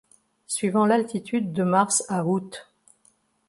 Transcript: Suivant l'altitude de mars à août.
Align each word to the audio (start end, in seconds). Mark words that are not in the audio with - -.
Suivant 0.47 0.87
l'altitude 0.87 1.53
de 1.53 1.61
mars 1.63 2.01
à 2.09 2.25
août. 2.25 2.65